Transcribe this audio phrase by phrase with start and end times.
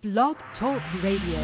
[0.00, 1.40] Blog Talk Radio.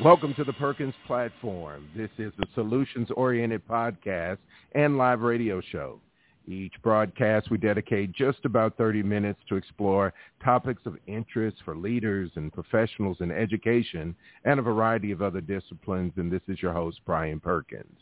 [0.00, 1.88] Welcome to the Perkins Platform.
[1.96, 4.38] This is a solutions-oriented podcast
[4.72, 6.00] and live radio show.
[6.48, 12.30] Each broadcast, we dedicate just about 30 minutes to explore topics of interest for leaders
[12.34, 14.14] and professionals in education
[14.44, 16.12] and a variety of other disciplines.
[16.16, 17.96] And this is your host, Brian Perkins.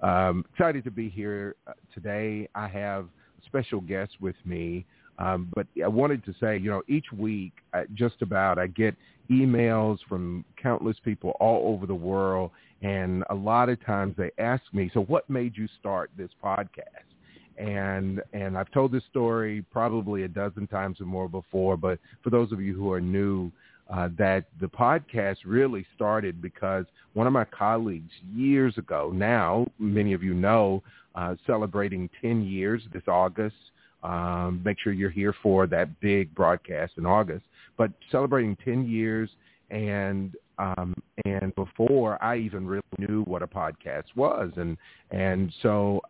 [0.00, 2.48] Um, excited to be here uh, today.
[2.54, 4.84] I have a special guest with me.
[5.20, 8.96] Um, but I wanted to say, you know, each week, I, just about, I get
[9.30, 12.50] emails from countless people all over the world.
[12.82, 17.13] And a lot of times they ask me, so what made you start this podcast?
[17.58, 22.30] And and I've told this story probably a dozen times or more before, but for
[22.30, 23.50] those of you who are new,
[23.90, 30.12] uh, that the podcast really started because one of my colleagues years ago, now many
[30.12, 30.82] of you know,
[31.14, 33.56] uh, celebrating 10 years this August.
[34.02, 37.44] Um, make sure you're here for that big broadcast in August.
[37.78, 39.30] But celebrating 10 years,
[39.70, 44.76] and um, and before I even really knew what a podcast was, and
[45.10, 46.00] and so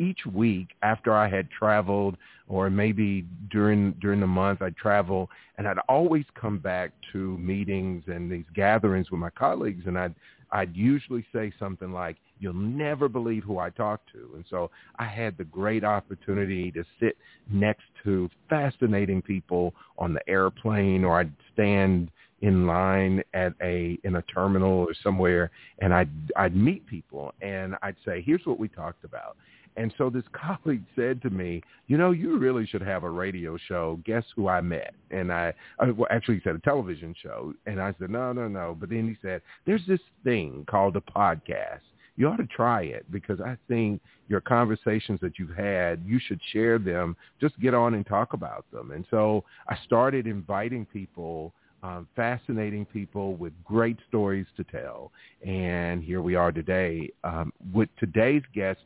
[0.00, 2.16] each week after I had traveled
[2.48, 8.04] or maybe during during the month I'd travel and I'd always come back to meetings
[8.06, 10.14] and these gatherings with my colleagues and I'd
[10.52, 14.30] I'd usually say something like, you'll never believe who I talked to.
[14.34, 17.16] And so I had the great opportunity to sit
[17.50, 22.10] next to fascinating people on the airplane or I'd stand
[22.42, 27.76] in line at a in a terminal or somewhere and I'd I'd meet people and
[27.82, 29.36] I'd say, here's what we talked about.
[29.80, 33.56] And so this colleague said to me, you know, you really should have a radio
[33.56, 33.98] show.
[34.04, 34.94] Guess who I met?
[35.10, 37.54] And I, well, actually he said a television show.
[37.66, 38.76] And I said, no, no, no.
[38.78, 41.80] But then he said, there's this thing called a podcast.
[42.16, 46.40] You ought to try it because I think your conversations that you've had, you should
[46.52, 47.16] share them.
[47.40, 48.90] Just get on and talk about them.
[48.90, 55.12] And so I started inviting people um, fascinating people with great stories to tell.
[55.46, 57.08] And here we are today.
[57.24, 58.80] Um, with today's guest,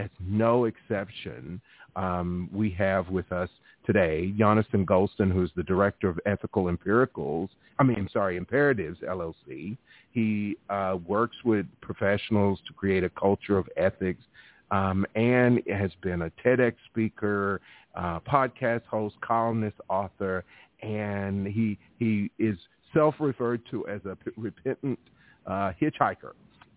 [0.00, 1.60] as no exception,
[1.96, 3.50] um, we have with us
[3.84, 7.48] today Yonason Goldson, who's the director of Ethical Empiricals.
[7.78, 9.76] I mean, sorry, Imperatives LLC.
[10.12, 14.22] He uh, works with professionals to create a culture of ethics,
[14.70, 17.60] um, and has been a TEDx speaker,
[17.94, 20.44] uh, podcast host, columnist, author,
[20.82, 22.56] and he he is
[22.94, 24.98] self-referred to as a repentant
[25.46, 26.32] uh, hitchhiker.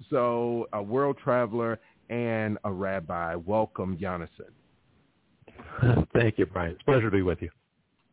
[0.10, 1.80] So a world traveler
[2.14, 3.34] and a rabbi.
[3.34, 4.52] Welcome, Yonason.
[6.14, 6.74] Thank you, Brian.
[6.74, 7.50] It's a pleasure to be with you.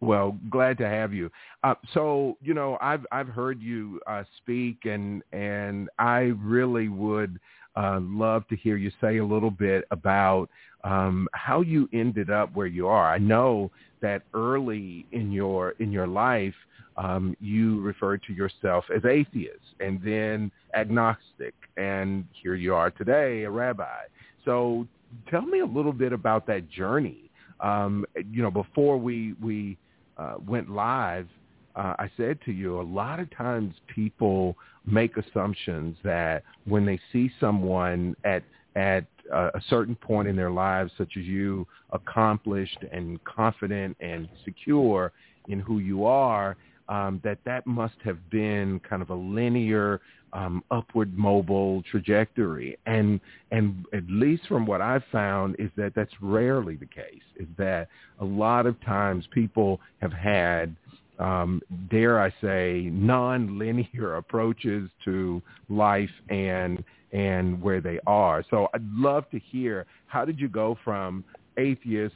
[0.01, 1.31] Well, glad to have you.
[1.63, 7.39] Uh, so, you know, I've I've heard you uh, speak, and and I really would
[7.77, 10.49] uh, love to hear you say a little bit about
[10.85, 13.13] um, how you ended up where you are.
[13.13, 13.71] I know
[14.01, 16.55] that early in your in your life,
[16.97, 23.45] um, you referred to yourself as atheist and then agnostic, and here you are today,
[23.45, 24.05] a rabbi.
[24.45, 24.87] So,
[25.29, 27.31] tell me a little bit about that journey.
[27.61, 29.77] Um, you know, before we we
[30.17, 31.29] uh, went live,
[31.77, 36.99] uh, I said to you, a lot of times people make assumptions that when they
[37.13, 38.43] see someone at
[38.77, 45.13] at a certain point in their lives, such as you, accomplished and confident and secure
[45.49, 46.57] in who you are,
[46.89, 50.01] um, that that must have been kind of a linear,
[50.33, 52.79] um, upward mobile trajectory.
[52.87, 53.21] And
[53.51, 57.23] and at least from what I've found is that that's rarely the case.
[57.37, 57.89] Is that
[58.21, 60.75] a lot of times people have had
[61.21, 66.83] um, dare I say, non-linear approaches to life and
[67.13, 68.45] and where they are.
[68.51, 71.25] So I'd love to hear how did you go from
[71.57, 72.15] atheist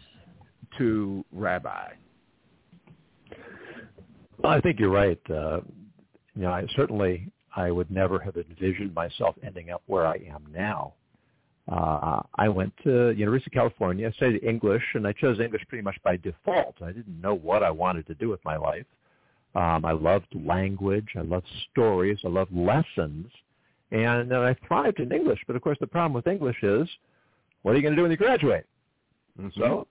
[0.78, 1.92] to rabbi?
[4.38, 5.20] Well, I think you're right.
[5.30, 5.60] Uh,
[6.34, 10.44] you know, I certainly I would never have envisioned myself ending up where I am
[10.52, 10.94] now.
[11.70, 14.12] Uh, I went to University of California.
[14.16, 16.74] Studied English, and I chose English pretty much by default.
[16.82, 18.86] I didn't know what I wanted to do with my life.
[19.54, 21.08] Um, I loved language.
[21.16, 22.18] I loved stories.
[22.24, 23.28] I loved lessons.
[23.94, 25.38] And then I thrived in English.
[25.46, 26.88] But of course, the problem with English is,
[27.62, 28.66] what are you going to do when you graduate?
[29.40, 29.60] Mm-hmm.
[29.60, 29.86] So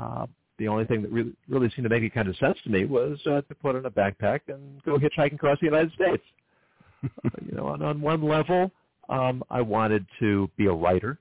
[0.00, 0.26] uh,
[0.58, 2.84] the only thing that really, really seemed to make any kind of sense to me
[2.84, 6.22] was uh, to put on a backpack and go hitchhiking across the United States.
[7.02, 8.70] you know, on, on one level,
[9.08, 11.18] um, I wanted to be a writer.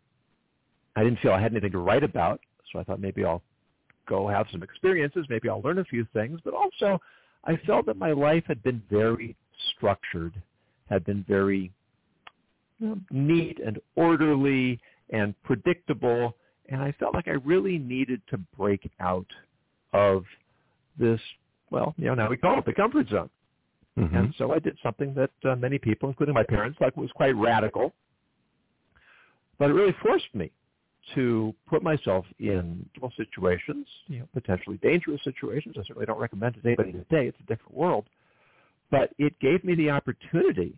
[0.95, 2.39] I didn't feel I had anything to write about,
[2.71, 3.41] so I thought maybe I'll
[4.07, 5.25] go have some experiences.
[5.27, 6.39] Maybe I'll learn a few things.
[6.43, 7.01] But also,
[7.45, 9.35] I felt that my life had been very
[9.75, 10.33] structured
[10.91, 11.71] had been very
[13.09, 14.79] neat and orderly
[15.09, 16.35] and predictable,
[16.69, 19.27] and I felt like I really needed to break out
[19.93, 20.23] of
[20.97, 21.19] this,
[21.69, 23.29] well, you know, now we call it the comfort zone.
[23.97, 24.15] Mm-hmm.
[24.15, 27.35] And so I did something that uh, many people, including my parents, thought was quite
[27.35, 27.93] radical.
[29.59, 30.51] But it really forced me
[31.15, 32.85] to put myself in
[33.17, 35.75] situations, you know, potentially dangerous situations.
[35.77, 37.27] I certainly don't recommend it to anybody today.
[37.27, 38.05] It's a different world.
[38.91, 40.73] But it gave me the opportunity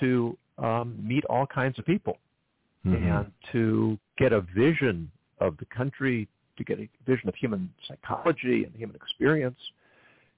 [0.00, 2.18] to um, meet all kinds of people
[2.86, 3.04] mm-hmm.
[3.04, 5.10] and to get a vision
[5.40, 9.58] of the country, to get a vision of human psychology and human experience.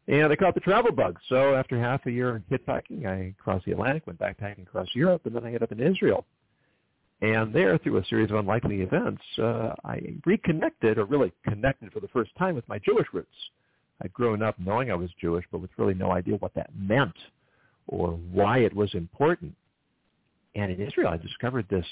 [0.09, 1.19] And I caught the travel bug.
[1.29, 5.23] So after half a year in hitchhiking, I crossed the Atlantic, went backpacking across Europe,
[5.27, 6.25] and then I ended up in Israel.
[7.21, 12.01] And there, through a series of unlikely events, uh, I reconnected, or really connected for
[12.01, 13.29] the first time with my Jewish roots.
[14.03, 17.15] I'd grown up knowing I was Jewish, but with really no idea what that meant
[17.87, 19.55] or why it was important.
[20.55, 21.87] And in Israel, I discovered this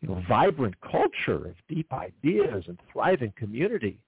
[0.00, 3.98] you know, vibrant culture of deep ideas and thriving community.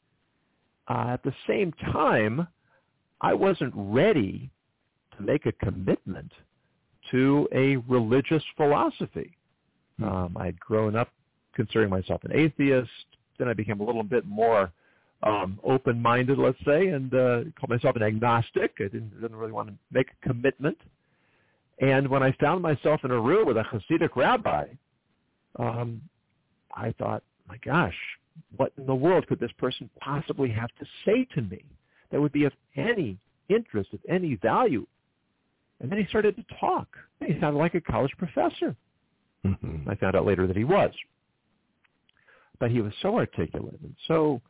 [0.88, 2.46] Uh, at the same time,
[3.20, 4.50] I wasn't ready
[5.16, 6.32] to make a commitment
[7.10, 9.36] to a religious philosophy.
[9.98, 10.04] Hmm.
[10.04, 11.10] Um, I'd grown up
[11.54, 12.90] considering myself an atheist.
[13.38, 14.72] Then I became a little bit more
[15.22, 18.72] um, open-minded, let's say, and uh, called myself an agnostic.
[18.78, 20.78] I didn't, didn't really want to make a commitment.
[21.80, 24.66] And when I found myself in a room with a Hasidic rabbi,
[25.58, 26.00] um,
[26.74, 27.96] I thought, my gosh,
[28.56, 31.64] what in the world could this person possibly have to say to me
[32.10, 34.86] that would be of any interest, of any value?
[35.80, 36.88] And then he started to talk.
[37.20, 38.76] He sounded like a college professor.
[39.44, 39.88] Mm-hmm.
[39.88, 40.92] I found out later that he was.
[42.60, 44.40] But he was so articulate and so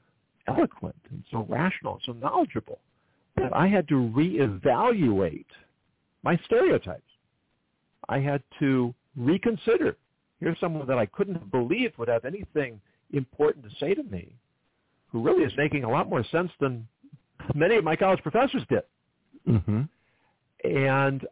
[0.47, 2.81] eloquent and so rational and so knowledgeable
[3.37, 5.47] that I had to reevaluate
[6.23, 7.03] my stereotypes.
[8.13, 9.97] I had to reconsider.
[10.39, 12.79] Here's someone that I couldn't have believed would have anything
[13.13, 14.35] important to say to me,
[15.11, 16.87] who really is making a lot more sense than
[17.55, 18.83] many of my college professors did.
[19.49, 19.83] Mm-hmm.
[20.69, 21.27] And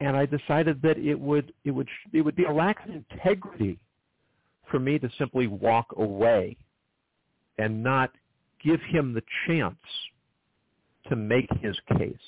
[0.00, 3.78] and I decided that it would it would it would be a lack of integrity
[4.70, 6.56] for me to simply walk away
[7.58, 8.12] and not
[8.64, 9.84] give him the chance
[11.08, 12.26] to make his case.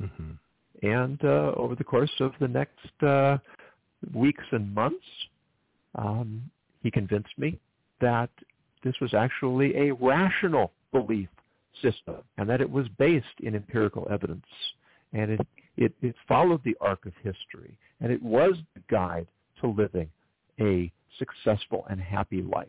[0.00, 0.32] Mm-hmm.
[0.82, 3.38] And uh, over the course of the next uh,
[4.14, 5.04] weeks and months,
[5.94, 6.42] um,
[6.82, 7.58] he convinced me
[8.00, 8.30] that
[8.84, 11.28] this was actually a rational belief
[11.82, 14.46] system and that it was based in empirical evidence.
[15.12, 15.40] And it,
[15.76, 17.78] it, it followed the arc of history.
[18.00, 19.26] And it was the guide
[19.60, 20.10] to living
[20.60, 22.68] a successful and happy life.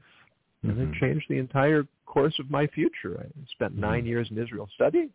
[0.64, 0.94] And mm-hmm.
[0.94, 3.20] it changed the entire course of my future.
[3.20, 3.82] I spent mm-hmm.
[3.82, 5.10] nine years in Israel studying.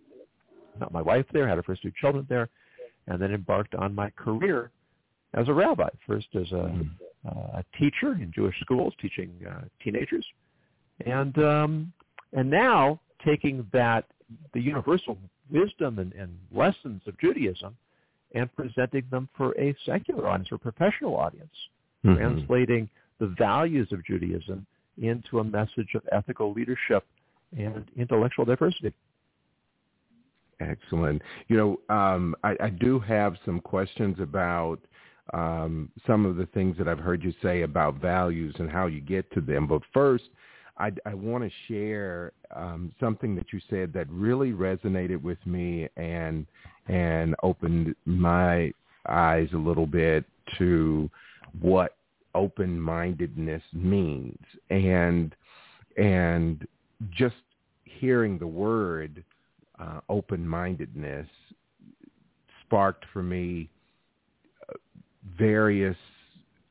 [0.79, 2.49] Met my wife there, had our first two children there,
[3.07, 4.71] and then embarked on my career
[5.35, 7.29] as a rabbi, first as a, mm-hmm.
[7.29, 10.27] uh, a teacher in Jewish schools, teaching uh, teenagers,
[11.07, 11.93] and um,
[12.33, 14.05] and now taking that
[14.55, 15.19] the universal
[15.51, 17.77] wisdom and, and lessons of Judaism
[18.35, 21.53] and presenting them for a secular audience or professional audience,
[22.05, 22.17] mm-hmm.
[22.17, 22.89] translating
[23.21, 24.67] the values of Judaism
[25.01, 27.05] into a message of ethical leadership
[27.57, 28.93] and intellectual diversity.
[30.71, 31.23] Excellent.
[31.49, 34.79] You know, um, I, I, do have some questions about
[35.33, 39.01] um, some of the things that I've heard you say about values and how you
[39.01, 39.67] get to them.
[39.67, 40.25] But first,
[40.79, 45.89] I, I want to share um, something that you said that really resonated with me
[45.97, 46.47] and
[46.89, 48.73] and opened my
[49.09, 50.25] eyes a little bit
[50.59, 51.11] to
[51.61, 51.97] what
[52.35, 54.39] open-mindedness means
[54.71, 55.35] and
[55.97, 56.67] and
[57.11, 57.37] just
[57.85, 59.23] hearing the word
[59.83, 61.27] uh, open-mindedness
[62.65, 63.69] sparked for me
[64.69, 64.75] uh,
[65.39, 65.97] various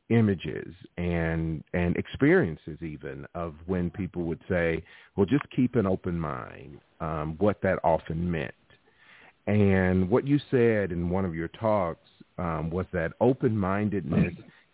[0.10, 4.84] images and and experiences even of when people would say,
[5.16, 8.54] "Well, just keep an open mind." Um, what that often meant,
[9.48, 14.34] and what you said in one of your talks um, was that open-mindedness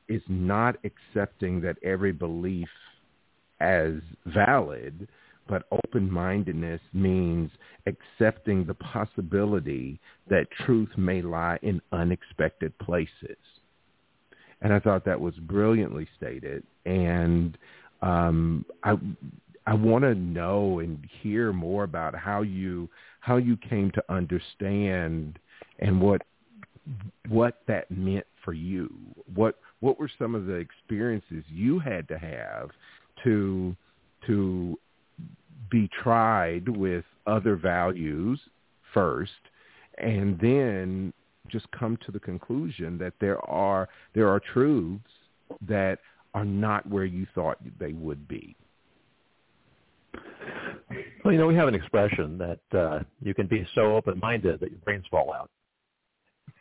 [0.10, 2.70] is not accepting that every belief
[3.60, 3.94] as
[4.25, 5.08] valid,
[5.48, 7.51] but open-mindedness means
[7.86, 10.00] accepting the possibility
[10.30, 13.38] that truth may lie in unexpected places.
[14.62, 16.63] And I thought that was brilliantly stated.
[16.86, 17.58] And
[18.01, 18.98] um, I
[19.68, 22.89] I want to know and hear more about how you
[23.20, 25.39] how you came to understand
[25.80, 26.22] and what
[27.27, 28.89] what that meant for you.
[29.36, 32.70] What what were some of the experiences you had to have
[33.24, 33.75] to
[34.25, 34.80] to
[35.70, 38.40] be tried with other values
[38.94, 39.32] first
[39.98, 41.14] and then
[41.50, 45.04] just come to the conclusion that there are there are truths
[45.68, 46.00] that
[46.34, 48.56] are not where you thought they would be.
[51.24, 54.72] Well, you know, we have an expression that uh, you can be so open-minded that
[54.72, 55.50] your brains fall out.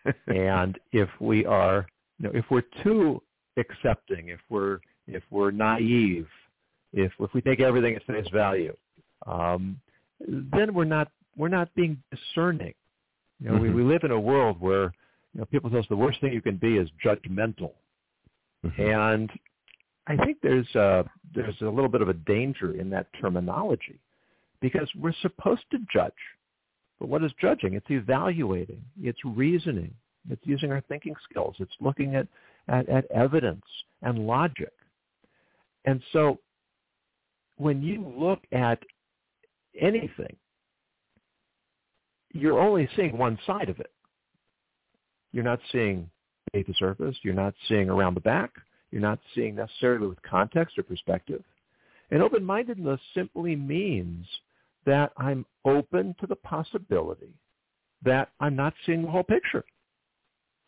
[0.26, 1.86] and if we are,
[2.18, 3.22] you know, if we're too
[3.56, 6.26] accepting, if we're if we're naive,
[6.92, 8.74] if if we take everything at face value,
[9.26, 9.80] um,
[10.20, 12.74] then we're not we're not being discerning.
[13.40, 13.76] You know, mm-hmm.
[13.76, 14.84] we, we live in a world where
[15.34, 17.72] you know people tell us the worst thing you can be is judgmental,
[18.64, 18.80] mm-hmm.
[18.80, 19.30] and
[20.06, 21.04] I think there's a,
[21.34, 23.98] there's a little bit of a danger in that terminology
[24.60, 26.12] because we're supposed to judge.
[27.00, 27.74] But what is judging?
[27.74, 28.82] It's evaluating.
[29.02, 29.92] It's reasoning.
[30.30, 31.56] It's using our thinking skills.
[31.58, 32.26] It's looking at,
[32.68, 33.64] at, at evidence
[34.02, 34.72] and logic.
[35.84, 36.38] And so
[37.56, 38.78] when you look at
[39.80, 40.36] anything,
[42.32, 43.92] you're only seeing one side of it.
[45.32, 46.10] You're not seeing
[46.50, 47.16] beneath the surface.
[47.22, 48.50] You're not seeing around the back.
[48.90, 51.42] You're not seeing necessarily with context or perspective.
[52.10, 54.26] And open-mindedness simply means
[54.84, 57.34] that I'm open to the possibility
[58.04, 59.64] that I'm not seeing the whole picture.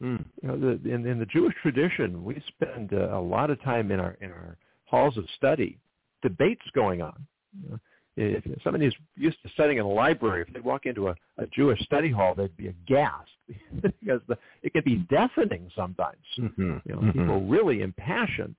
[0.02, 0.24] Mm.
[0.42, 3.90] You know, the, in, in the Jewish tradition, we spend uh, a lot of time
[3.90, 5.78] in our in our halls of study,
[6.22, 7.26] debates going on.
[7.62, 7.78] You know,
[8.20, 11.46] if somebody is used to studying in a library, if they walk into a, a
[11.46, 13.30] Jewish study hall, they'd be aghast
[13.82, 16.16] because the, it can be deafening sometimes.
[16.38, 16.78] Mm-hmm.
[16.84, 17.20] You know, mm-hmm.
[17.20, 18.56] people really impassioned,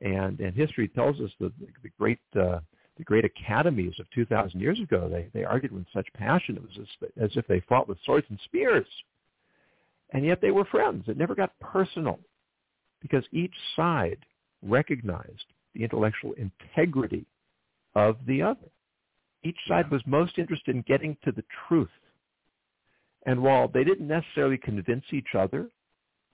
[0.00, 2.60] and and history tells us that the, the great uh,
[2.96, 6.78] the great academies of 2,000 years ago they they argued with such passion it was
[6.80, 8.86] as, as if they fought with swords and spears,
[10.10, 11.04] and yet they were friends.
[11.08, 12.20] It never got personal
[13.02, 14.18] because each side
[14.62, 17.26] recognized the intellectual integrity
[17.96, 18.68] of the other.
[19.42, 21.88] Each side was most interested in getting to the truth.
[23.26, 25.68] And while they didn't necessarily convince each other,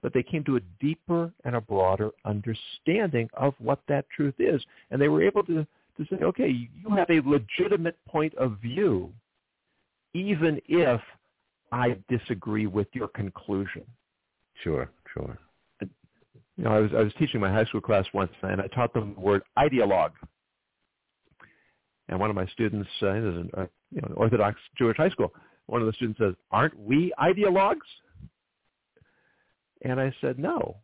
[0.02, 4.62] but they came to a deeper and a broader understanding of what that truth is.
[4.90, 9.12] And they were able to, to say, okay, you have a legitimate point of view,
[10.14, 11.00] even if
[11.72, 13.82] I disagree with your conclusion.
[14.62, 15.38] Sure, sure.
[16.56, 18.94] You know, I was I was teaching my high school class once, and I taught
[18.94, 20.12] them the word ideologue.
[22.08, 25.10] And one of my students, uh, is an, uh, you know, an Orthodox Jewish high
[25.10, 25.32] school,
[25.66, 27.76] one of the students says, aren't we ideologues?
[29.82, 30.76] And I said, no,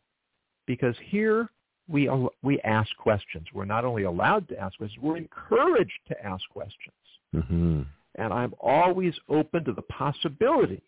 [0.67, 1.49] because here
[1.89, 2.11] we,
[2.43, 3.47] we ask questions.
[3.55, 6.95] We're not only allowed to ask questions, we're encouraged to ask questions.
[7.35, 7.83] Mm-hmm.
[8.17, 10.83] And I'm always open to the possibility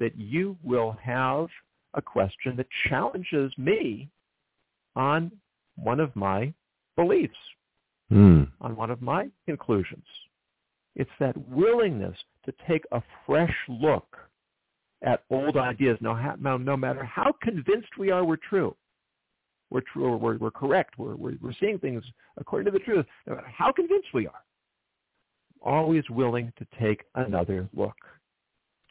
[0.00, 1.48] that you will have
[1.94, 4.08] a question that challenges me
[4.94, 5.32] on
[5.76, 6.52] one of my
[6.96, 7.36] beliefs
[8.12, 8.48] mm.
[8.60, 10.04] on one of my conclusions.
[10.96, 14.16] It's that willingness to take a fresh look
[15.02, 18.74] at old ideas, no, no matter how convinced we are we're true.
[19.70, 22.02] We're true, we're, we're correct, we're, we're, we're seeing things
[22.38, 24.42] according to the truth, no matter how convinced we are.
[25.60, 27.96] Always willing to take another look.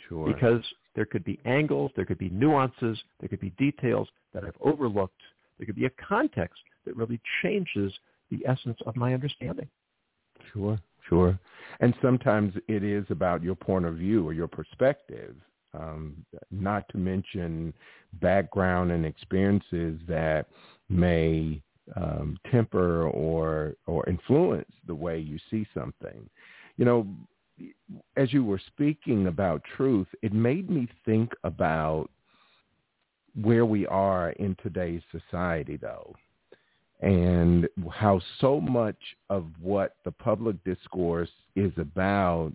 [0.07, 0.31] Sure.
[0.31, 0.63] Because
[0.95, 5.19] there could be angles, there could be nuances, there could be details that I've overlooked.
[5.57, 7.91] There could be a context that really changes
[8.29, 9.67] the essence of my understanding.
[10.53, 11.39] Sure, sure.
[11.79, 15.35] And sometimes it is about your point of view or your perspective,
[15.73, 17.73] um, not to mention
[18.13, 20.47] background and experiences that
[20.89, 21.61] may
[21.95, 26.29] um, temper or or influence the way you see something.
[26.77, 27.07] You know,
[28.15, 32.09] as you were speaking about truth, it made me think about
[33.41, 36.13] where we are in today's society, though
[37.01, 38.97] and how so much
[39.29, 42.51] of what the public discourse is about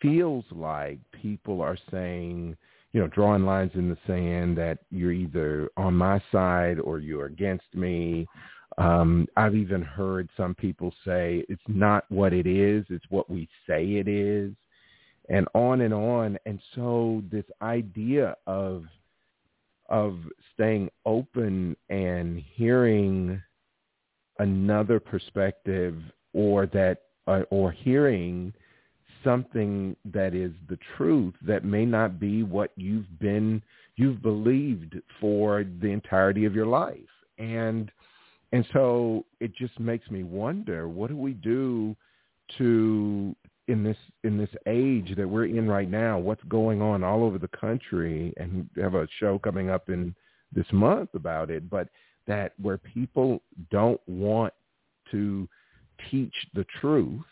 [0.00, 2.56] feels like people are saying,
[2.92, 7.26] you know, drawing lines in the sand that you're either on my side or you're
[7.26, 8.26] against me.
[8.76, 13.48] Um, I've even heard some people say it's not what it is, it's what we
[13.66, 14.52] say it is,
[15.28, 16.38] and on and on.
[16.46, 18.84] And so this idea of
[19.88, 20.18] of
[20.54, 23.40] staying open and hearing
[24.38, 25.96] another perspective
[26.32, 28.52] or that uh, or hearing
[29.24, 33.62] something that is the truth that may not be what you've been
[33.96, 36.98] you've believed for the entirety of your life.
[37.38, 37.90] And
[38.52, 41.94] and so it just makes me wonder what do we do
[42.56, 43.34] to
[43.68, 47.38] in this in this age that we're in right now, what's going on all over
[47.38, 50.14] the country, and we have a show coming up in
[50.54, 51.88] this month about it, but
[52.26, 54.52] that where people don't want
[55.10, 55.48] to
[56.10, 57.22] teach the truth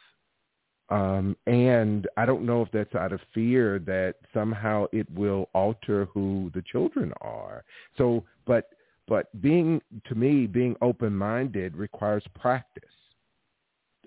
[0.88, 6.06] Um, and I don't know if that's out of fear that somehow it will alter
[6.14, 7.64] who the children are.
[7.98, 8.70] So, but
[9.08, 12.84] but being to me, being open-minded requires practice,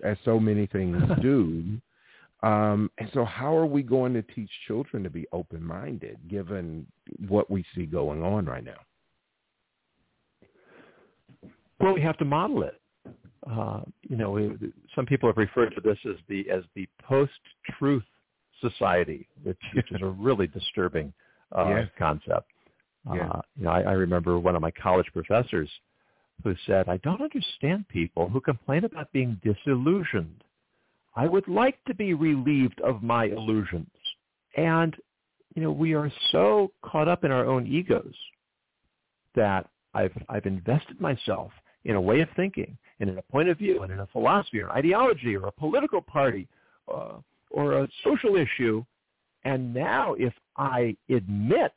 [0.04, 1.80] as so many things do.
[2.42, 6.86] Um, and so, how are we going to teach children to be open-minded, given
[7.28, 8.78] what we see going on right now?
[11.78, 12.80] Well, we have to model it.
[13.50, 14.52] Uh, you know, we,
[14.94, 18.04] some people have referred to this as the as the post-truth
[18.60, 21.12] society, which, which is a really disturbing
[21.56, 21.88] uh, yes.
[21.98, 22.50] concept.
[23.14, 23.28] Yeah.
[23.28, 25.70] Uh, you know, I, I remember one of my college professors
[26.44, 30.44] who said, "I don't understand people who complain about being disillusioned.
[31.14, 33.90] I would like to be relieved of my illusions."
[34.56, 34.96] And
[35.54, 38.14] you know, we are so caught up in our own egos
[39.34, 41.50] that I've I've invested myself
[41.84, 44.60] in a way of thinking and in a point of view and in a philosophy
[44.60, 46.46] or an ideology or a political party
[46.92, 47.14] uh,
[47.50, 48.84] or a social issue.
[49.44, 51.72] And now if I admit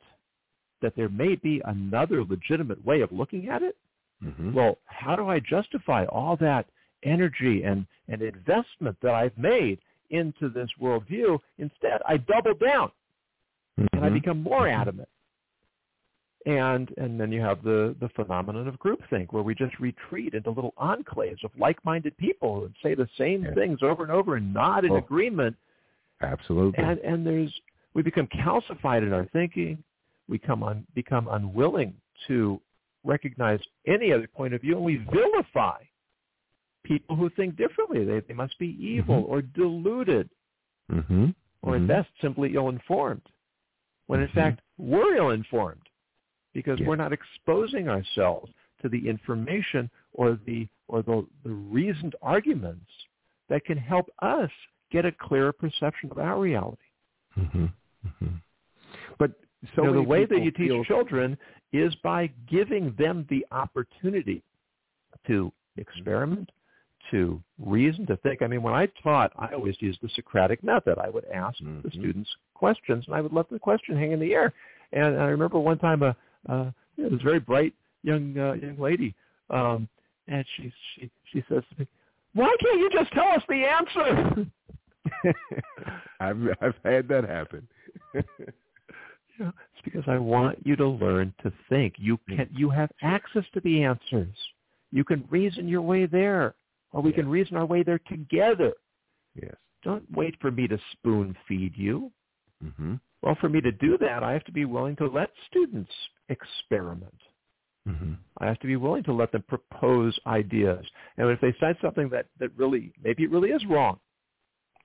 [0.82, 3.76] that there may be another legitimate way of looking at it,
[4.22, 4.52] mm-hmm.
[4.52, 6.66] well, how do I justify all that
[7.04, 9.78] energy and, and investment that I've made
[10.10, 11.38] into this worldview?
[11.58, 12.90] Instead, I double down
[13.78, 13.86] mm-hmm.
[13.92, 14.14] and I mm-hmm.
[14.14, 15.08] become more adamant
[16.46, 20.50] and and then you have the the phenomenon of groupthink where we just retreat into
[20.50, 23.54] little enclaves of like-minded people and say the same yeah.
[23.54, 25.56] things over and over and not in oh, agreement
[26.22, 27.52] absolutely and and there's
[27.94, 29.82] we become calcified in our thinking
[30.28, 31.94] we come on become unwilling
[32.26, 32.60] to
[33.04, 35.78] recognize any other point of view and we vilify
[36.84, 39.32] people who think differently they, they must be evil mm-hmm.
[39.32, 40.28] or deluded
[40.90, 41.26] mm-hmm.
[41.62, 43.22] or at best simply ill-informed
[44.06, 44.38] when in mm-hmm.
[44.38, 45.80] fact we're ill-informed
[46.52, 48.50] because we're not exposing ourselves
[48.80, 52.90] to the information or the or the, the reasoned arguments
[53.48, 54.50] that can help us
[54.92, 56.82] get a clearer perception of our reality.
[57.38, 57.64] Mm-hmm.
[57.64, 58.34] Mm-hmm.
[59.18, 59.32] But
[59.74, 60.84] so you know, the way that you teach feel...
[60.84, 61.36] children
[61.72, 64.42] is by giving them the opportunity
[65.26, 66.50] to experiment,
[67.10, 68.42] to reason, to think.
[68.42, 70.98] I mean, when I taught, I always used the Socratic method.
[70.98, 71.80] I would ask mm-hmm.
[71.82, 74.52] the students questions, and I would let the question hang in the air.
[74.92, 76.16] And I remember one time a,
[76.48, 79.14] uh, yeah, this very bright young uh, young lady,
[79.50, 79.88] um,
[80.28, 81.86] and she she she says to me,
[82.34, 84.46] "Why can't you just tell us the answer?"
[86.20, 87.66] I've I've had that happen.
[88.14, 88.22] yeah,
[89.38, 91.94] it's because I want you to learn to think.
[91.98, 94.34] You can you have access to the answers.
[94.92, 96.54] You can reason your way there,
[96.94, 97.16] or we yes.
[97.16, 98.72] can reason our way there together.
[99.34, 99.54] Yes.
[99.82, 102.10] Don't wait for me to spoon feed you.
[102.64, 102.94] Mm-hmm.
[103.20, 105.90] Well, for me to do that, I have to be willing to let students
[106.28, 107.14] experiment.
[107.86, 108.14] Mm-hmm.
[108.38, 110.86] I have to be willing to let them propose ideas.
[111.18, 113.98] And if they cite something that, that really, maybe it really is wrong,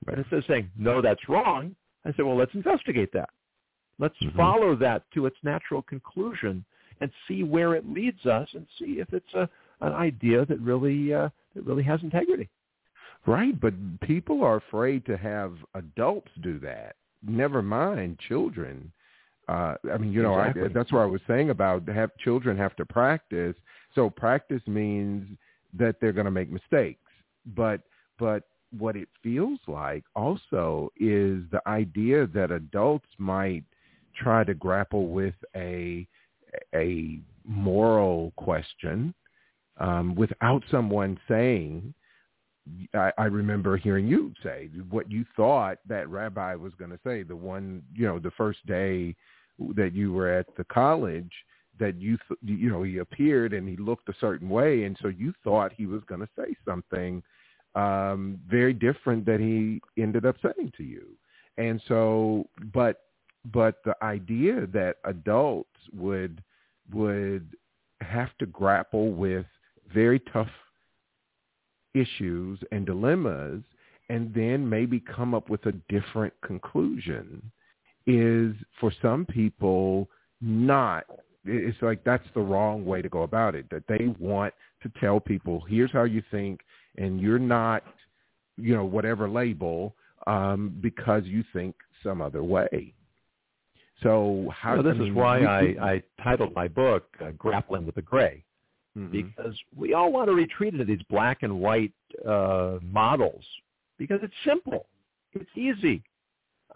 [0.05, 3.29] but instead of saying, no, that's wrong, I say, well, let's investigate that.
[3.99, 4.35] Let's mm-hmm.
[4.35, 6.65] follow that to its natural conclusion
[7.01, 9.47] and see where it leads us and see if it's a,
[9.81, 12.49] an idea that really, uh, that really has integrity.
[13.25, 16.95] Right, but people are afraid to have adults do that.
[17.25, 18.91] Never mind children.
[19.47, 20.63] Uh, I mean, you know, exactly.
[20.63, 23.55] I, that's what I was saying about have children have to practice.
[23.95, 25.27] So practice means
[25.77, 27.11] that they're going to make mistakes,
[27.55, 27.81] but
[28.17, 28.43] but
[28.77, 33.63] what it feels like also is the idea that adults might
[34.15, 36.07] try to grapple with a
[36.75, 39.13] a moral question
[39.79, 41.93] um, without someone saying.
[42.93, 47.23] I, I remember hearing you say what you thought that rabbi was going to say.
[47.23, 49.15] The one, you know, the first day
[49.75, 51.31] that you were at the college
[51.79, 55.07] that you th- you know he appeared and he looked a certain way and so
[55.07, 57.23] you thought he was going to say something
[57.75, 61.07] um very different that he ended up saying to you
[61.57, 63.03] and so but
[63.53, 66.43] but the idea that adults would
[66.93, 67.55] would
[68.01, 69.45] have to grapple with
[69.93, 70.49] very tough
[71.93, 73.63] issues and dilemmas
[74.09, 77.41] and then maybe come up with a different conclusion
[78.07, 80.07] is for some people
[80.41, 81.05] not
[81.45, 85.19] it's like that's the wrong way to go about it that they want to tell
[85.19, 86.59] people here's how you think
[86.97, 87.83] and you're not
[88.57, 89.95] you know whatever label
[90.27, 92.93] um because you think some other way.
[94.03, 97.85] So how well, this I mean, is why I, I titled my book uh, grappling
[97.85, 98.43] with the gray
[98.99, 99.11] mm-hmm.
[99.11, 101.93] because we all want to retreat into these black and white
[102.27, 103.43] uh models
[103.97, 104.85] because it's simple
[105.33, 106.03] it's easy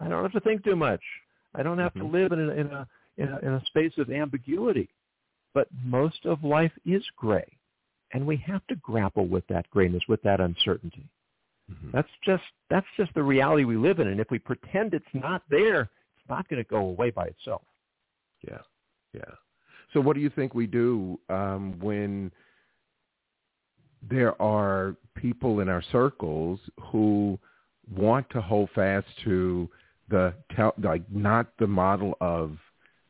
[0.00, 1.00] I don't have to think too much.
[1.54, 2.12] I don't have mm-hmm.
[2.12, 4.88] to live in a, in a in a in a space of ambiguity.
[5.52, 7.46] But most of life is gray,
[8.12, 11.08] and we have to grapple with that grayness, with that uncertainty.
[11.70, 11.90] Mm-hmm.
[11.92, 15.42] That's just that's just the reality we live in, and if we pretend it's not
[15.48, 17.62] there, it's not going to go away by itself.
[18.46, 18.58] Yeah,
[19.12, 19.34] yeah.
[19.94, 22.30] So, what do you think we do um, when
[24.02, 27.38] there are people in our circles who
[27.96, 29.68] want to hold fast to
[30.10, 32.58] the tell like not the model of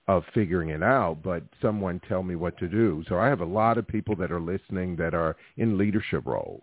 [0.07, 3.03] of figuring it out, but someone tell me what to do.
[3.09, 6.63] So I have a lot of people that are listening that are in leadership roles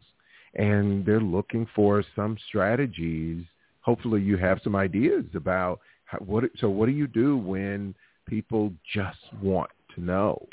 [0.53, 3.43] and they're looking for some strategies.
[3.79, 7.95] Hopefully you have some ideas about how, what, so what do you do when
[8.27, 10.47] people just want to know?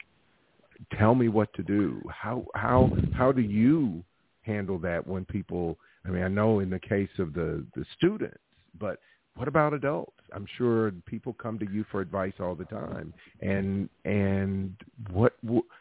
[0.99, 2.01] Tell me what to do.
[2.09, 4.03] How, how, how do you
[4.43, 8.39] handle that when people, I mean, I know in the case of the, the students,
[8.79, 9.01] but
[9.39, 10.19] what about adults?
[10.35, 13.15] I'm sure people come to you for advice all the time.
[13.41, 14.75] And and
[15.11, 15.35] what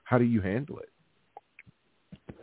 [0.03, 2.35] how do you handle it?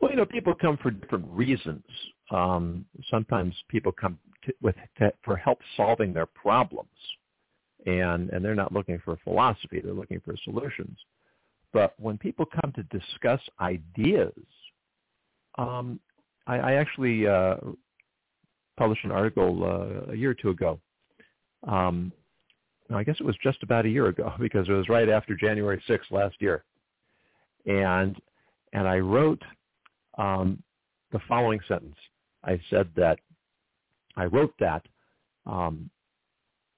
[0.00, 1.84] Well, you know, people come for different reasons.
[2.30, 6.88] Um, sometimes people come to, with to, for help solving their problems,
[7.86, 10.98] and and they're not looking for philosophy; they're looking for solutions.
[11.72, 14.32] But when people come to discuss ideas,
[15.58, 15.98] um,
[16.46, 17.56] I, I actually uh,
[18.76, 20.80] published an article uh, a year or two ago.
[21.66, 22.12] Um,
[22.94, 25.82] I guess it was just about a year ago because it was right after January
[25.88, 26.64] 6th last year,
[27.66, 28.16] and
[28.72, 29.42] and I wrote
[30.18, 30.62] um,
[31.12, 31.96] the following sentence.
[32.44, 33.18] I said that
[34.16, 34.82] I wrote that
[35.46, 35.90] um,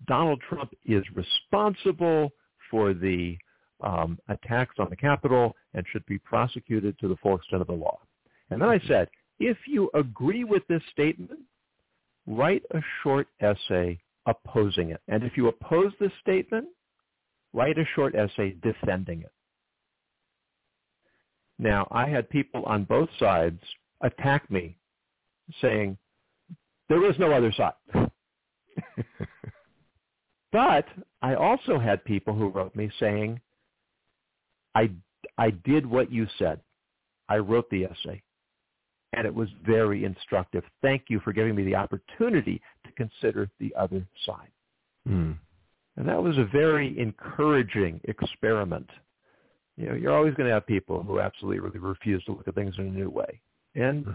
[0.07, 2.31] Donald Trump is responsible
[2.71, 3.37] for the
[3.83, 7.75] um, attacks on the Capitol and should be prosecuted to the full extent of the
[7.75, 7.99] law.
[8.51, 11.41] And then I said, if you agree with this statement,
[12.27, 15.01] write a short essay opposing it.
[15.09, 16.69] And if you oppose this statement,
[17.53, 19.33] write a short essay defending it.
[21.59, 23.61] Now, I had people on both sides
[24.03, 24.79] attack me
[25.61, 25.97] saying,
[26.89, 27.73] there is no other side.
[30.53, 30.87] but
[31.23, 33.41] I also had people who wrote me saying,
[34.75, 34.91] I,
[35.39, 36.61] I did what you said.
[37.29, 38.23] I wrote the essay
[39.17, 40.63] and it was very instructive.
[40.83, 44.51] Thank you for giving me the opportunity to consider the other side.
[45.09, 45.37] Mm.
[45.97, 48.89] And that was a very encouraging experiment.
[49.77, 52.55] You know, you're always going to have people who absolutely really refuse to look at
[52.55, 53.41] things in a new way.
[53.75, 54.07] And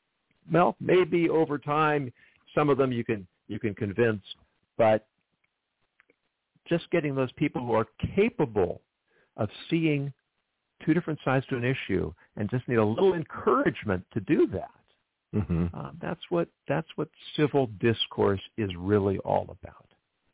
[0.52, 2.12] well, maybe over time
[2.54, 4.22] some of them you can you can convince,
[4.78, 5.06] but
[6.68, 8.82] just getting those people who are capable
[9.36, 10.12] of seeing
[10.84, 14.70] two different sides to an issue and just need a little encouragement to do that.
[15.34, 15.66] Mm-hmm.
[15.74, 19.86] Uh, that's what that's what civil discourse is really all about.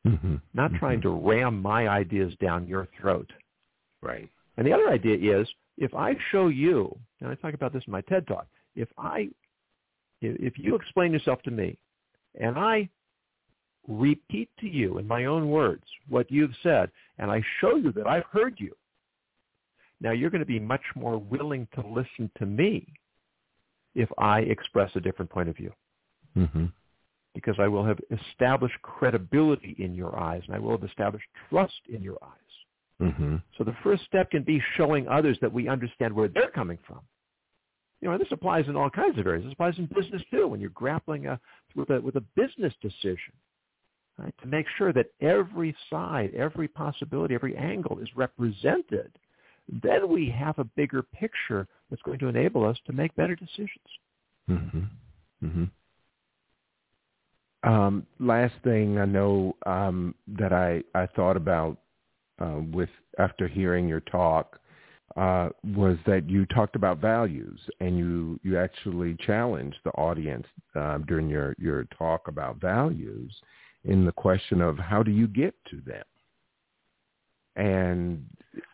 [0.06, 0.36] Mm-hmm.
[0.54, 0.78] Not mm-hmm.
[0.78, 3.30] trying to ram my ideas down your throat.
[4.02, 4.28] Right.
[4.56, 7.92] And the other idea is if I show you, and I talk about this in
[7.92, 9.28] my TED talk, if I
[10.20, 11.78] if you explain yourself to me
[12.38, 12.88] and I
[13.88, 18.06] repeat to you in my own words what you've said and I show you that
[18.06, 18.74] I've heard you
[20.00, 22.86] now you're going to be much more willing to listen to me
[23.94, 25.72] if I express a different point of view.
[26.36, 26.66] Mm-hmm.
[27.34, 31.80] Because I will have established credibility in your eyes and I will have established trust
[31.92, 33.08] in your eyes.
[33.08, 33.36] Mm-hmm.
[33.56, 37.00] So the first step can be showing others that we understand where they're coming from.
[38.00, 39.44] You know, this applies in all kinds of areas.
[39.44, 41.38] This applies in business too when you're grappling a,
[41.76, 43.32] with, a, with a business decision.
[44.20, 49.10] Right, to make sure that every side, every possibility, every angle is represented
[49.82, 53.70] then we have a bigger picture that's going to enable us to make better decisions.
[54.48, 54.80] Mm-hmm.
[55.44, 55.64] Mm-hmm.
[57.70, 61.76] Um, last thing I know um, that I, I thought about
[62.40, 64.58] uh, with after hearing your talk
[65.16, 70.98] uh, was that you talked about values and you, you actually challenged the audience uh,
[70.98, 73.34] during your, your talk about values
[73.84, 76.04] in the question of how do you get to them?
[77.56, 78.24] and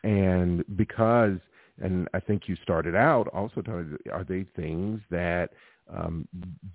[0.04, 1.38] and because
[1.82, 5.50] and I think you started out also talking, are they things that
[5.94, 6.26] um,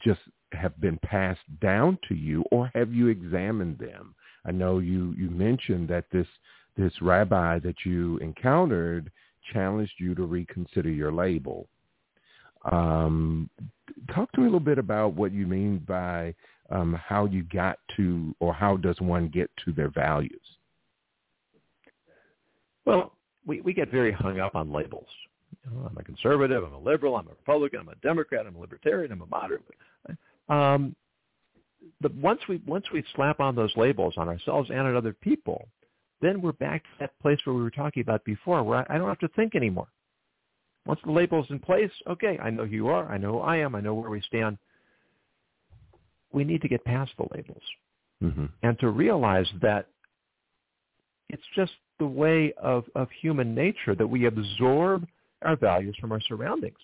[0.04, 0.20] just
[0.52, 4.14] have been passed down to you, or have you examined them?
[4.46, 6.28] I know you you mentioned that this
[6.78, 9.12] this rabbi that you encountered
[9.54, 11.68] challenged you to reconsider your label.
[12.72, 13.50] Um,
[14.14, 16.36] talk to me a little bit about what you mean by
[16.72, 20.42] um, how you got to, or how does one get to their values?
[22.86, 23.14] Well,
[23.46, 25.08] we, we get very hung up on labels.
[25.66, 28.56] You know, I'm a conservative, I'm a liberal, I'm a Republican, I'm a Democrat, I'm
[28.56, 29.64] a libertarian, I'm a moderate.
[30.50, 30.96] Um,
[32.00, 35.68] but once we once we slap on those labels on ourselves and on other people,
[36.22, 39.08] then we're back to that place where we were talking about before, where I, don't
[39.08, 39.88] have to think anymore.
[40.86, 43.58] Once the label's in place, okay, I know who you are, I know who I
[43.58, 44.58] am, I know where we stand.
[46.34, 47.64] We need to get past the labels
[48.24, 48.46] Mm-hmm.
[48.62, 49.88] and to realize that
[51.30, 55.08] it's just the way of, of human nature that we absorb
[55.42, 56.78] our values from our surroundings.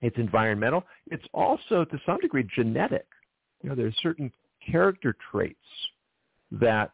[0.00, 0.84] It's environmental.
[1.10, 3.06] It's also, to some degree, genetic.
[3.62, 4.32] You know, there's certain
[4.70, 5.58] character traits
[6.52, 6.92] that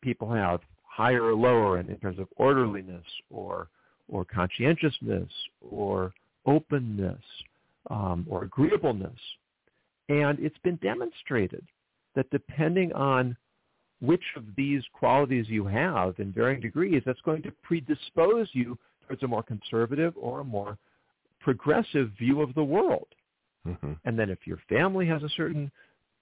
[0.00, 3.68] people have, higher or lower in, in terms of orderliness or
[4.08, 6.12] or conscientiousness or
[6.44, 7.22] openness
[7.90, 9.18] um, or agreeableness.
[10.10, 11.64] And it's been demonstrated
[12.16, 13.36] that depending on
[14.00, 19.22] which of these qualities you have in varying degrees, that's going to predispose you towards
[19.22, 20.76] a more conservative or a more
[21.38, 23.06] progressive view of the world.
[23.66, 23.92] Mm-hmm.
[24.04, 25.70] And then if your family has a certain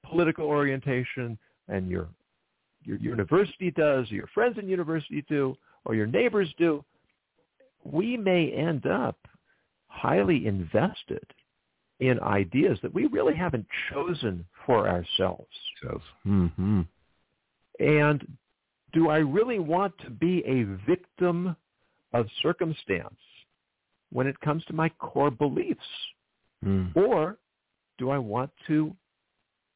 [0.05, 2.09] political orientation and your
[2.85, 6.85] your university does, or your friends in university do, or your neighbors do,
[7.85, 9.19] we may end up
[9.89, 11.25] highly invested
[12.01, 15.49] in ideas that we really haven't chosen for ourselves.
[16.27, 16.83] Mm-hmm.
[17.81, 18.37] And
[18.93, 21.57] do I really want to be a victim
[22.13, 23.19] of circumstance
[24.11, 25.81] when it comes to my core beliefs?
[26.65, 26.97] Mm.
[26.97, 27.37] Or
[27.99, 28.95] do I want to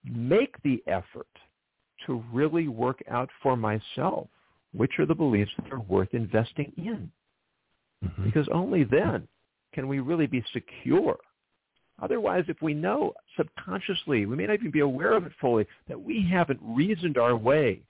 [0.04, 1.26] make the effort
[2.06, 4.28] to really work out for myself
[4.72, 7.10] which are the beliefs that are worth investing in?
[8.02, 8.24] Mhm.
[8.24, 9.28] Because only then
[9.72, 11.18] can we really be secure.
[12.00, 16.00] Otherwise, if we know subconsciously, we may not even be aware of it fully, that
[16.00, 17.82] we haven't reasoned our way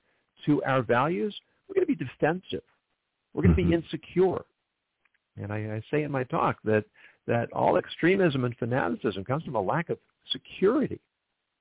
[0.46, 1.34] to our values,
[1.68, 2.62] we're going to be defensive.
[3.32, 3.74] We're going to be mm-hmm.
[3.74, 4.44] insecure.
[5.36, 6.84] And I, I say in my talk that,
[7.26, 9.98] that all extremism and fanaticism comes from a lack of
[10.30, 11.00] security.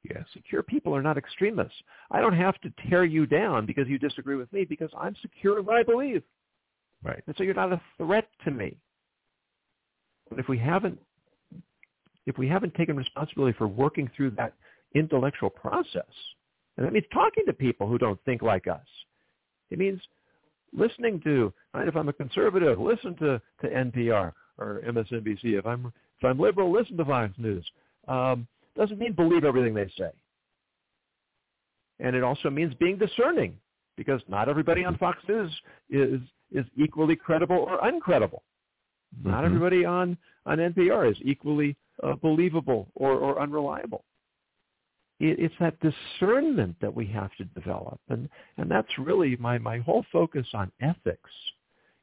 [0.03, 0.23] Yes.
[0.33, 1.77] Secure people are not extremists.
[2.09, 5.59] I don't have to tear you down because you disagree with me because I'm secure
[5.59, 6.23] in what I believe.
[7.03, 7.21] Right.
[7.27, 8.77] And so you're not a threat to me.
[10.29, 10.99] But if we haven't
[12.25, 14.53] if we haven't taken responsibility for working through that
[14.95, 16.03] intellectual process,
[16.77, 18.85] and that means talking to people who don't think like us.
[19.69, 20.01] It means
[20.73, 25.57] listening to, right, if I'm a conservative, listen to, to NPR or MSNBC.
[25.57, 27.65] If I'm if I'm liberal, listen to Fox News.
[28.07, 30.11] Um, doesn't mean believe everything they say.
[31.99, 33.55] And it also means being discerning,
[33.97, 35.51] because not everybody on Fox News
[35.89, 38.41] is is equally credible or uncredible.
[39.23, 39.45] Not Mhm.
[39.45, 44.03] everybody on, on NPR is equally uh, believable or, or unreliable.
[45.19, 47.99] It, it's that discernment that we have to develop.
[48.09, 51.29] And, and that's really my, my whole focus on ethics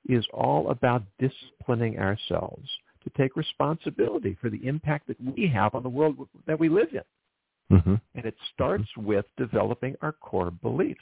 [0.09, 2.69] is all about disciplining ourselves
[3.05, 6.89] to take responsibility for the impact that we have on the world that we live
[6.93, 7.77] in.
[7.77, 7.95] Mm-hmm.
[8.15, 11.01] And it starts with developing our core beliefs.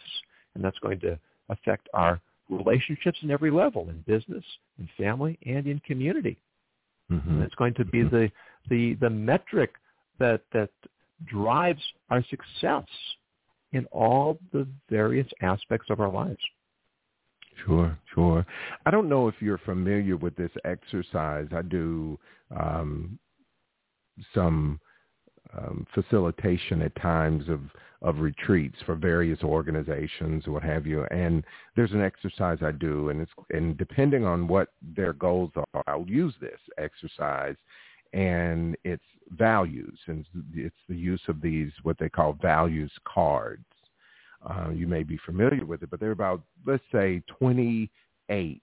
[0.54, 4.44] And that's going to affect our relationships in every level, in business,
[4.78, 6.38] in family, and in community.
[7.10, 7.30] Mm-hmm.
[7.30, 8.30] And it's going to be the,
[8.68, 9.72] the, the metric
[10.18, 10.70] that, that
[11.26, 12.86] drives our success
[13.72, 16.40] in all the various aspects of our lives.
[17.64, 18.46] Sure, sure.
[18.84, 21.48] I don't know if you're familiar with this exercise.
[21.54, 22.18] I do
[22.54, 23.18] um,
[24.34, 24.78] some
[25.56, 27.60] um, facilitation at times of,
[28.02, 31.04] of retreats for various organizations what have you.
[31.04, 31.44] And
[31.76, 36.06] there's an exercise I do, and it's and depending on what their goals are, I'll
[36.06, 37.56] use this exercise,
[38.16, 40.24] and it's values, and
[40.54, 43.64] it's the use of these what they call values cards.
[44.48, 48.62] Uh, you may be familiar with it, but they're about, let's say, 28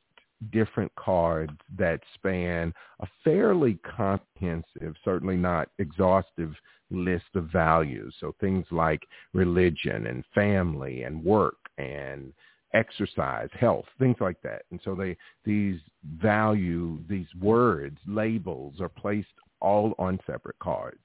[0.51, 6.55] different cards that span a fairly comprehensive, certainly not exhaustive
[6.89, 8.15] list of values.
[8.19, 12.33] So things like religion and family and work and
[12.73, 14.63] exercise, health, things like that.
[14.71, 15.79] And so they these
[16.17, 19.27] value, these words, labels are placed
[19.63, 20.99] all on separate cards.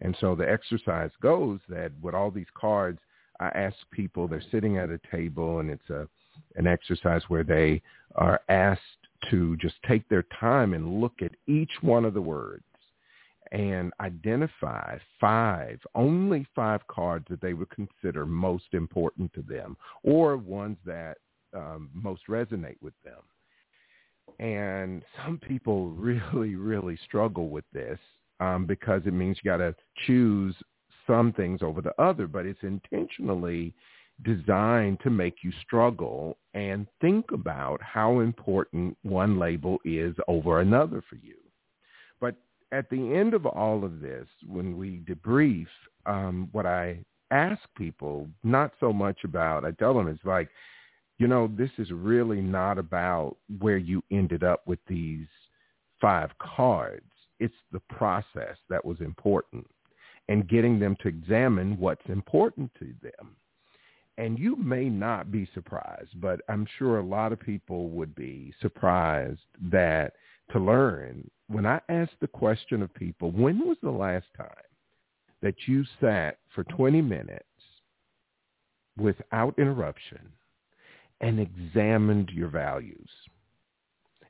[0.00, 2.98] And so the exercise goes that with all these cards,
[3.38, 6.08] I ask people, they're sitting at a table and it's a
[6.56, 7.82] an exercise where they
[8.14, 8.80] are asked
[9.30, 12.64] to just take their time and look at each one of the words
[13.52, 20.36] and identify five, only five cards that they would consider most important to them or
[20.36, 21.18] ones that
[21.54, 23.20] um, most resonate with them.
[24.38, 27.98] And some people really, really struggle with this
[28.40, 29.74] um, because it means you got to
[30.06, 30.54] choose
[31.06, 33.74] some things over the other, but it's intentionally
[34.24, 41.02] designed to make you struggle and think about how important one label is over another
[41.08, 41.36] for you.
[42.20, 42.34] But
[42.72, 45.66] at the end of all of this, when we debrief,
[46.06, 46.98] um, what I
[47.30, 50.48] ask people, not so much about, I tell them it's like,
[51.20, 55.26] you know, this is really not about where you ended up with these
[56.00, 57.04] five cards.
[57.38, 59.66] It's the process that was important.
[60.28, 63.34] and getting them to examine what's important to them.
[64.16, 68.54] And you may not be surprised, but I'm sure a lot of people would be
[68.60, 69.40] surprised
[69.72, 70.12] that
[70.52, 74.70] to learn when I ask the question of people, when was the last time
[75.42, 77.44] that you sat for 20 minutes
[78.96, 80.30] without interruption
[81.20, 83.08] and examined your values?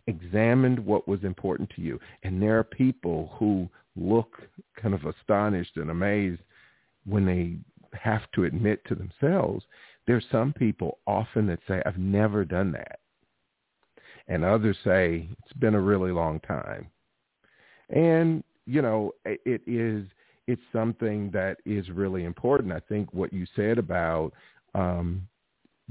[0.07, 1.99] examined what was important to you.
[2.23, 4.43] And there are people who look
[4.81, 6.43] kind of astonished and amazed
[7.07, 7.57] when they
[7.99, 9.65] have to admit to themselves.
[10.07, 13.01] There's some people often that say, I've never done that.
[14.29, 16.89] And others say, it's been a really long time.
[17.89, 20.05] And, you know, it is,
[20.47, 22.73] it's something that is really important.
[22.73, 24.33] I think what you said about
[24.75, 25.27] um,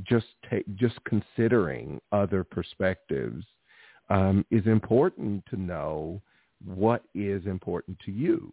[0.03, 3.43] just take, just considering other perspectives
[4.09, 6.21] um, is important to know
[6.65, 8.51] what is important to you.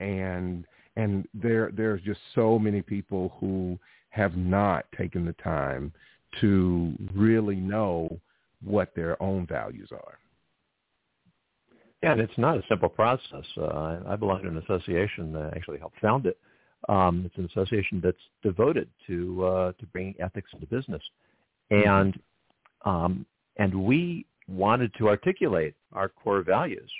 [0.00, 0.64] And
[0.96, 3.78] and there there's just so many people who
[4.10, 5.92] have not taken the time
[6.40, 8.18] to really know
[8.62, 10.18] what their own values are.
[12.02, 13.44] Yeah, and it's not a simple process.
[13.56, 16.36] Uh, I belong to an association that actually helped found it.
[16.88, 21.02] Um, it's an association that's devoted to uh, to bringing ethics into business,
[21.70, 21.88] mm-hmm.
[21.88, 22.20] and
[22.84, 26.90] um, and we wanted to articulate our core values.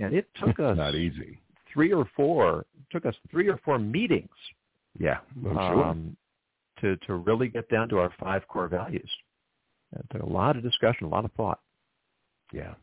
[0.00, 1.38] And it took us not easy.
[1.72, 4.28] Three or four took us three or four meetings.
[4.98, 5.84] Yeah, I'm sure.
[5.84, 6.16] Um,
[6.80, 9.10] to to really get down to our five core values.
[9.92, 11.60] It took a lot of discussion, a lot of thought.
[12.52, 12.74] Yeah,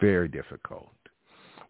[0.00, 0.90] very difficult.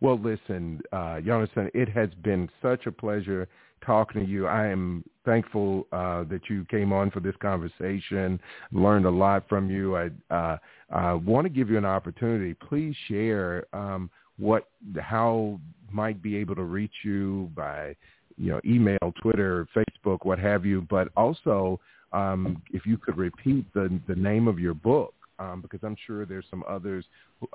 [0.00, 3.48] Well, listen, uh, Yonason, it has been such a pleasure
[3.84, 4.46] talking to you.
[4.46, 8.40] I am thankful uh, that you came on for this conversation.
[8.72, 9.96] Learned a lot from you.
[9.96, 10.58] I uh,
[10.92, 12.54] uh, want to give you an opportunity.
[12.54, 14.68] Please share um, what
[15.00, 17.96] how might be able to reach you by
[18.36, 20.86] you know email, Twitter, Facebook, what have you.
[20.88, 21.80] But also,
[22.12, 25.14] um, if you could repeat the the name of your book.
[25.40, 27.04] Um, because I'm sure there's some others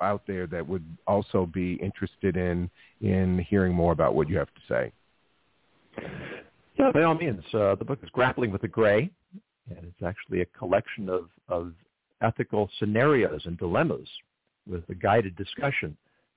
[0.01, 2.69] out there that would also be interested in
[3.01, 4.91] in hearing more about what you have to say.
[6.77, 7.43] Yeah, by all means.
[7.53, 9.09] Uh, the book is Grappling with the Gray,
[9.69, 11.73] and it's actually a collection of, of
[12.21, 14.07] ethical scenarios and dilemmas
[14.67, 15.95] with a guided discussion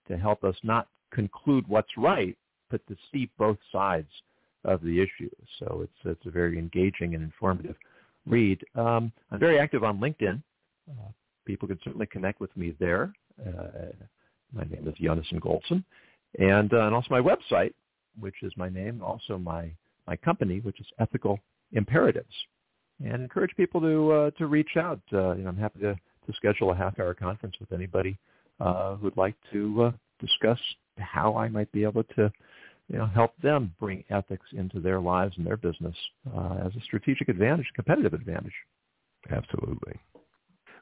[0.09, 2.37] to help us not conclude what's right,
[2.71, 4.11] but to see both sides
[4.65, 5.31] of the issue.
[5.59, 7.77] So it's it's a very engaging and informative
[8.27, 8.63] read.
[8.75, 10.43] Um, I'm very active on LinkedIn.
[10.91, 11.11] Uh,
[11.45, 13.13] people can certainly connect with me there.
[13.45, 13.93] Uh,
[14.53, 15.85] my name is Yonason Goldson,
[16.39, 17.75] and uh, and also my website,
[18.19, 19.71] which is my name, also my,
[20.07, 21.39] my company, which is Ethical
[21.73, 22.35] Imperatives.
[23.05, 25.01] And encourage people to uh, to reach out.
[25.11, 28.17] You know, I'm happy to, to schedule a half-hour conference with anybody
[28.59, 30.59] who'd like to discuss
[30.99, 32.33] how I might be able to
[32.89, 35.97] you know, help them bring ethics into their lives and their business
[36.35, 38.53] uh, as a strategic advantage, competitive advantage.
[39.31, 39.95] Absolutely.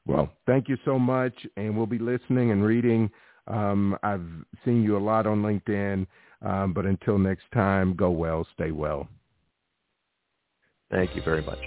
[0.07, 3.11] Well, thank you so much, and we'll be listening and reading.
[3.47, 4.27] Um, I've
[4.65, 6.07] seen you a lot on LinkedIn,
[6.43, 9.09] um, but until next time, go well, stay well.
[10.91, 11.59] Thank you very much.